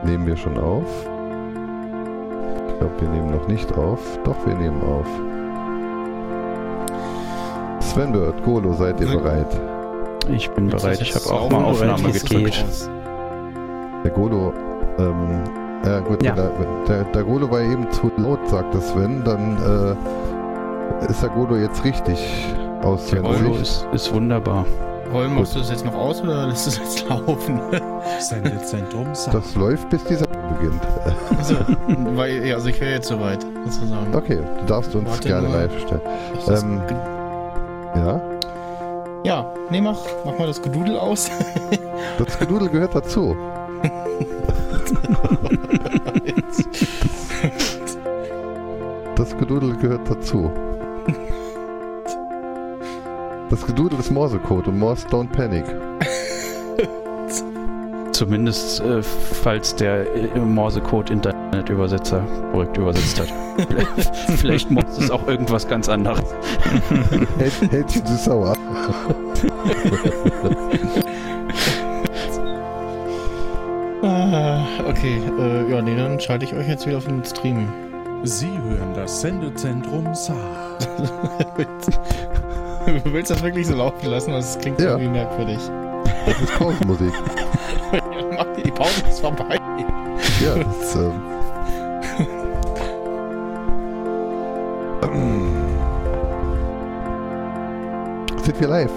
nehmen 0.08 0.26
wir 0.26 0.36
schon 0.38 0.58
auf. 0.58 0.86
Ich 2.70 2.80
glaube, 2.80 2.94
wir 3.02 3.10
nehmen 3.10 3.32
noch 3.32 3.48
nicht 3.48 3.72
auf. 3.78 4.00
Doch, 4.24 4.36
wir 4.46 4.56
nehmen 4.56 4.82
auf. 4.82 5.06
Sven 7.80 8.12
Bird, 8.12 8.44
Golo, 8.44 8.74
seid 8.74 9.00
ihr 9.02 9.08
bereit? 9.08 9.48
Ich 10.30 10.50
bin 10.52 10.68
bereit. 10.68 11.02
Ich 11.02 11.16
habe 11.16 11.26
auch 11.34 11.50
mal 11.50 11.64
Aufnahme 11.64 12.12
gedrückt. 12.12 12.66
Der 14.04 14.12
Golo, 14.12 14.54
ähm, 15.00 15.42
ja 15.86 16.00
gut, 16.00 16.24
Ja. 16.24 16.34
Der, 16.36 16.52
der, 16.88 17.04
der 17.06 17.24
Golo 17.24 17.50
war 17.50 17.62
eben 17.62 17.90
zu 17.92 18.12
laut, 18.18 18.40
sagte 18.48 18.80
Sven, 18.82 19.24
dann 19.24 19.58
äh, 19.58 21.10
ist 21.10 21.22
der 21.24 21.30
Golo 21.30 21.56
jetzt 21.56 21.84
richtig 21.84 22.20
aus 22.84 23.08
Der 23.08 23.22
Golo 23.22 23.54
Sicht. 23.56 23.62
ist, 23.62 23.88
ist 23.94 24.14
wunderbar. 24.14 24.66
Holm, 25.12 25.36
machst 25.36 25.56
du 25.56 25.60
das 25.60 25.70
jetzt 25.70 25.86
noch 25.86 25.94
aus 25.96 26.22
oder 26.22 26.48
lässt 26.48 26.66
du 26.66 26.70
es 26.72 26.78
jetzt 26.78 27.10
laufen? 27.10 27.60
Sendezentrum 28.20 29.14
Saar. 29.16 29.36
Das 29.36 29.56
läuft, 29.56 29.90
bis 29.90 30.04
die 30.04 30.16
Sendung 30.16 30.42
beginnt. 30.58 30.82
Also, 31.38 31.56
weil, 32.16 32.46
ja, 32.46 32.56
also 32.56 32.68
ich 32.70 32.80
wäre 32.82 32.92
jetzt 32.94 33.08
soweit, 33.08 33.46
sozusagen. 33.66 34.14
Okay, 34.14 34.40
du 34.60 34.66
darfst 34.66 34.94
uns 34.96 35.10
Warte 35.10 35.28
gerne 35.28 35.48
live 35.48 35.80
stellen. 35.80 36.02
Ähm, 36.50 36.82
Ja, 37.96 38.22
ja, 39.24 39.46
nee, 39.70 39.82
mach, 39.82 39.98
mach 40.26 40.38
mal 40.38 40.48
das 40.48 40.62
Gedudel 40.62 40.98
aus. 40.98 41.30
das 42.18 42.40
Gedudel 42.40 42.70
gehört 42.70 42.96
dazu. 42.96 43.36
Das 49.16 49.36
Gedudel 49.36 49.76
gehört 49.78 50.10
dazu. 50.10 50.52
Das 53.50 53.66
Gedudel 53.66 53.98
ist 53.98 54.12
Morsecode 54.12 54.68
und 54.68 54.78
Morse 54.78 55.08
don't 55.08 55.30
panic. 55.30 55.64
Zumindest 58.12 58.82
äh, 58.82 59.02
falls 59.02 59.74
der 59.74 60.14
äh, 60.16 60.40
Morsecode 60.40 61.12
Internetübersetzer 61.12 62.20
korrekt 62.52 62.78
übersetzt 62.78 63.22
hat. 63.22 63.30
Vielleicht, 64.38 64.70
muss 64.70 64.98
es 64.98 65.10
auch 65.10 65.26
irgendwas 65.28 65.66
ganz 65.68 65.88
anderes. 65.88 66.36
Hält, 67.38 67.72
hält 67.72 67.90
sie 67.90 68.04
zu 68.04 68.18
sauer. 68.18 68.54
Ah, 74.04 74.60
okay, 74.90 75.22
äh, 75.40 75.72
ja, 75.72 75.82
nee, 75.82 75.96
dann 75.96 76.20
schalte 76.20 76.44
ich 76.44 76.54
euch 76.54 76.68
jetzt 76.68 76.86
wieder 76.86 76.98
auf 76.98 77.06
den 77.06 77.24
Stream. 77.24 77.70
Sie 78.24 78.50
hören 78.50 78.94
das 78.94 79.22
Sendezentrum 79.22 80.14
Saar. 80.14 80.78
Du 82.88 83.12
willst 83.14 83.30
das 83.32 83.44
wirklich 83.44 83.68
so 83.68 83.76
laufen 83.76 84.08
lassen? 84.10 84.32
Das 84.32 84.58
klingt 84.60 84.80
Ja. 84.80 84.92
irgendwie 84.92 85.10
merkwürdig. 85.10 85.60
Das 86.26 86.42
ist 86.42 86.58
Pausenmusik. 86.58 87.12
Mach 88.38 88.46
die, 88.56 88.64
die 88.64 88.72
Pause 88.72 89.04
ist 89.10 89.20
vorbei. 89.20 89.58
Ja, 90.44 90.56
das 90.56 90.96
ähm, 90.96 91.22
Sind 98.44 98.60
wir 98.62 98.68
live? 98.68 98.92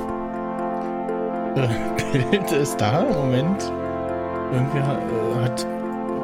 Äh, 1.56 1.68
Bild 2.30 2.52
ist 2.52 2.80
da, 2.80 3.04
Moment. 3.12 3.72
Irgendwer 4.52 4.86
hat, 4.86 4.98
äh, 5.00 5.44
hat 5.44 5.66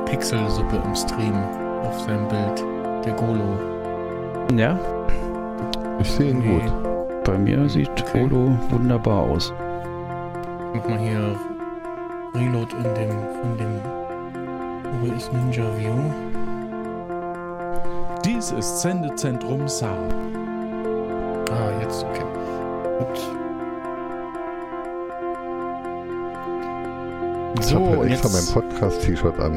Pixelsuppe 0.07 0.76
im 0.85 0.94
Stream 0.94 1.35
auf 1.83 2.00
seinem 2.00 2.29
Bild. 2.29 2.64
Der 3.05 3.12
Golo. 3.14 3.59
Ja, 4.57 4.79
Ich 6.00 6.11
sehe 6.11 6.31
ihn 6.31 6.42
gut. 6.44 6.86
Bei 7.27 7.37
mir 7.37 7.69
sieht 7.69 7.91
Okay. 7.91 8.23
Holo 8.23 8.57
wunderbar 8.71 9.23
aus. 9.23 9.53
Mach 10.73 10.89
mal 10.89 10.99
hier 10.99 11.35
Reload 12.35 12.73
in 12.77 12.95
dem, 12.95 13.11
von 13.11 13.59
dem 13.59 13.81
Wo 15.01 15.12
ist 15.12 15.33
Ninja 15.33 15.65
View? 15.77 16.12
Dies 18.25 18.53
ist 18.53 18.81
Sendezentrum 18.81 19.67
Saar. 19.67 19.99
Ah, 21.51 21.81
jetzt, 21.81 22.05
okay. 22.05 22.23
Gut. 23.01 23.19
Ich 27.59 27.67
So, 27.67 27.75
habe 27.77 27.85
und 27.87 27.99
halt 27.99 28.11
extra 28.12 28.29
jetzt, 28.29 28.55
mein 28.55 28.62
Podcast-T-Shirt 28.69 29.41
an. 29.41 29.57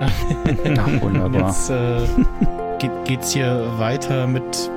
Ach, 0.78 1.02
wunderbar. 1.02 1.46
jetzt 1.48 1.70
äh, 1.70 2.00
geht, 2.78 3.04
geht's 3.06 3.32
hier 3.32 3.64
weiter 3.78 4.26
mit 4.26 4.70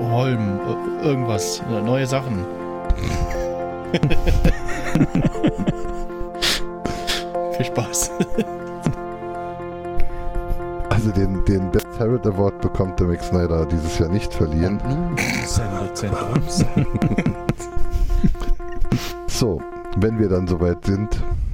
Holm. 0.00 0.60
äh, 1.02 1.06
Irgendwas, 1.06 1.62
äh, 1.70 1.82
neue 1.82 2.06
Sachen. 2.06 2.44
Viel 7.56 7.66
Spaß. 7.66 8.10
Also 10.90 11.10
den, 11.10 11.44
den 11.44 11.70
Best 11.70 11.86
Parrot 11.98 12.26
Award 12.26 12.60
bekommt 12.60 12.98
der 13.00 13.06
Mac 13.06 13.22
Snyder 13.22 13.66
dieses 13.66 13.98
Jahr 13.98 14.08
nicht 14.08 14.32
verliehen. 14.32 14.80
So, 19.28 19.60
wenn 19.98 20.18
wir 20.18 20.30
dann 20.30 20.48
soweit 20.48 20.82
sind, 20.86 21.22